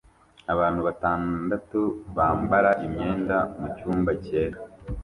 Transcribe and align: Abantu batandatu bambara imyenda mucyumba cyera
Abantu 0.53 0.79
batandatu 0.87 1.79
bambara 2.15 2.71
imyenda 2.85 3.37
mucyumba 3.59 4.11
cyera 4.25 4.57